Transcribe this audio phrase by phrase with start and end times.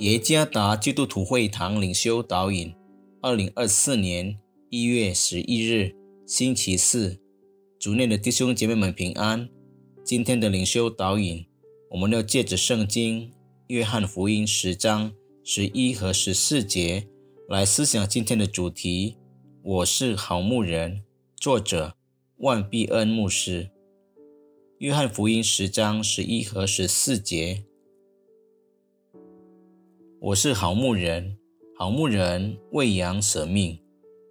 [0.00, 2.74] 耶加达基督徒会堂领袖导引，
[3.20, 4.38] 二零二四年
[4.70, 5.94] 一月十一日，
[6.26, 7.20] 星期四，
[7.78, 9.46] 主内的弟兄姐妹们平安。
[10.02, 11.44] 今天的领袖导引，
[11.90, 13.30] 我们要借着圣经
[13.66, 15.12] 约翰福音十章
[15.44, 17.06] 十一和十四节
[17.46, 19.18] 来思想今天的主题。
[19.62, 21.02] 我是好牧人，
[21.36, 21.94] 作者
[22.38, 23.70] 万必恩牧师。
[24.78, 27.66] 约翰福音十章十一和十四节。
[30.22, 31.38] 我是好牧人，
[31.78, 33.80] 好牧人为羊舍命。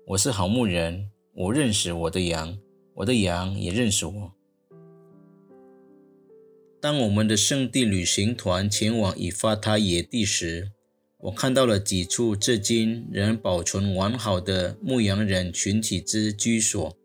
[0.06, 2.56] 我是好牧人，我认识我的羊，
[2.94, 4.32] 我的羊也认识我。
[6.80, 10.70] 当我们的圣地旅行团前往以发他野地时，
[11.18, 16.96] 我看到了几处至今仍保存完好的牧羊人群体之居所。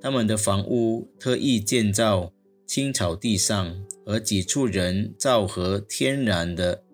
[0.00, 2.32] 他们的房屋特意建造
[2.66, 6.85] 青草地上，和几处人造和天然的。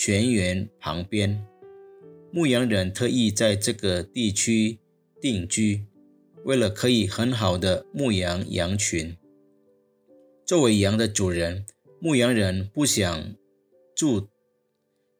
[0.00, 1.44] 泉源旁边，
[2.30, 4.78] 牧羊人特意在这个地区
[5.20, 5.86] 定居，
[6.44, 9.16] 为了可以很好的牧羊羊群。
[10.46, 11.66] 作为羊的主人，
[11.98, 13.34] 牧羊人不想
[13.96, 14.28] 住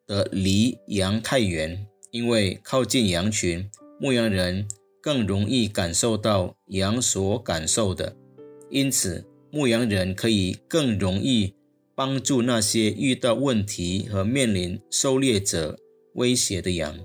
[0.07, 3.69] 的离羊太远，因为靠近羊群，
[3.99, 4.69] 牧羊人
[5.03, 8.17] 更容易感受到羊所感受的，
[8.71, 11.53] 因此牧羊人可以更容易。
[11.99, 15.77] 帮助那些遇到问题和面临狩猎者
[16.15, 16.97] 威胁的羊，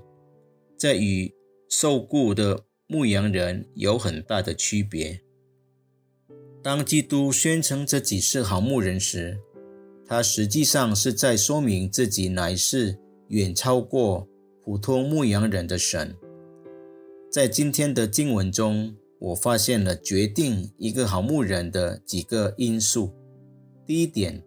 [0.78, 1.34] 在与
[1.68, 5.20] 受雇的牧羊人有很大的区别。
[6.62, 9.36] 当基督宣称自己是好牧人时，
[10.06, 12.96] 他实际上是在说明自己乃是
[13.30, 14.28] 远超过
[14.62, 16.16] 普通牧羊人的神。
[17.32, 23.12] 在今天的经文中，我发现了决定一个好牧人的几个因素。
[23.84, 24.40] 第一点。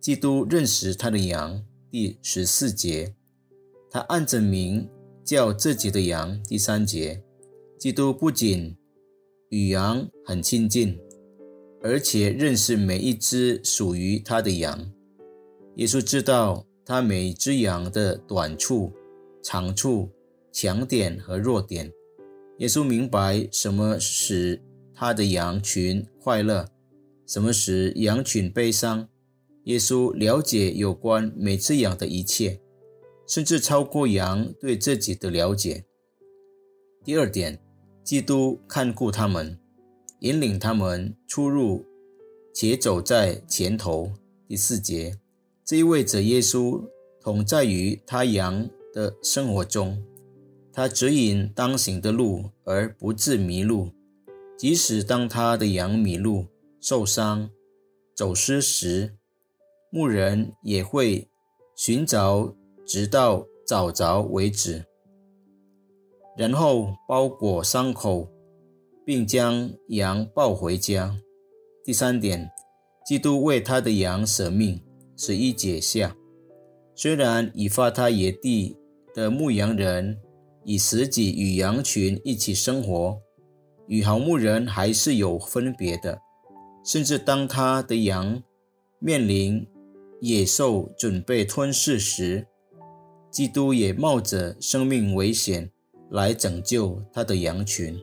[0.00, 3.14] 基督认识他的羊，第十四节，
[3.90, 4.88] 他按着名
[5.24, 6.40] 叫自己的羊。
[6.44, 7.22] 第三节，
[7.78, 8.76] 基督不仅
[9.50, 10.98] 与羊很亲近，
[11.82, 14.92] 而且认识每一只属于他的羊。
[15.76, 18.92] 耶稣知道他每只羊的短处、
[19.42, 20.08] 长处、
[20.52, 21.92] 强点和弱点。
[22.58, 24.62] 耶稣明白什么使
[24.94, 26.66] 他的羊群快乐，
[27.26, 29.08] 什么使羊群悲伤。
[29.68, 32.58] 耶稣了解有关每只羊的一切，
[33.26, 35.84] 甚至超过羊对自己的了解。
[37.04, 37.60] 第二点，
[38.02, 39.60] 基督看顾他们，
[40.20, 41.84] 引领他们出入，
[42.54, 44.10] 且走在前头。
[44.46, 45.18] 第四节，
[45.66, 46.82] 这意味着耶稣
[47.20, 50.02] 同在于他羊的生活中，
[50.72, 53.90] 他指引当行的路而不致迷路，
[54.56, 56.46] 即使当他的羊迷路、
[56.80, 57.50] 受伤、
[58.14, 59.17] 走失时。
[59.90, 61.28] 牧人也会
[61.74, 62.54] 寻找，
[62.86, 64.84] 直到找着为止，
[66.36, 68.28] 然后包裹伤口，
[69.06, 71.16] 并将羊抱回家。
[71.82, 72.50] 第三点，
[73.06, 74.84] 基督为他的羊舍命，
[75.16, 76.14] 十一节下。
[76.94, 78.76] 虽然以发他野地
[79.14, 80.18] 的牧羊人
[80.64, 83.18] 以实际与羊群一起生活，
[83.86, 86.20] 与好牧人还是有分别的。
[86.84, 88.42] 甚至当他的羊
[88.98, 89.66] 面临
[90.20, 92.46] 野兽准备吞噬时，
[93.30, 95.70] 基督也冒着生命危险
[96.10, 97.96] 来拯救他的羊群。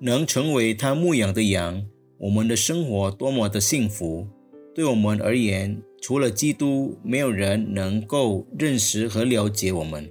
[0.00, 1.86] 能成为他牧养的羊，
[2.18, 4.26] 我们的生活多么的幸福！
[4.74, 10.04] 对我们而言，除了基督，没有人能够认识和了解我们；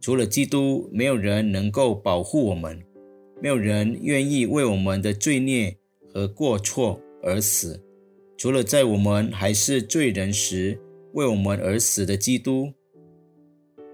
[0.00, 2.76] 除了基督，没有人能够保护我们；
[3.40, 5.76] 没有人愿意为我们的罪孽
[6.12, 7.82] 和过错而死。
[8.42, 10.76] 除了在我们还是罪人时
[11.12, 12.72] 为我们而死的基督，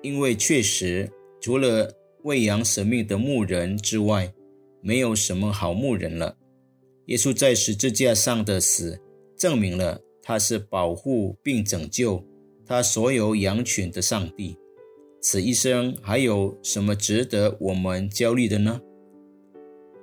[0.00, 1.92] 因为确实除了
[2.22, 4.32] 喂养生命的牧人之外，
[4.80, 6.34] 没有什么好牧人了。
[7.08, 8.98] 耶稣在十字架上的死，
[9.36, 12.24] 证明了他是保护并拯救
[12.64, 14.56] 他所有羊群的上帝。
[15.20, 18.80] 此一生还有什么值得我们焦虑的呢？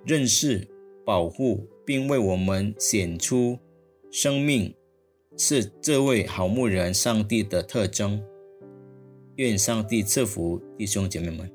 [0.06, 0.68] 认识、
[1.04, 3.58] 保护并为我们显出。
[4.18, 4.74] 生命
[5.38, 8.24] 是这位好牧人上帝的特征。
[9.36, 11.52] 愿上帝赐福弟兄姐妹们。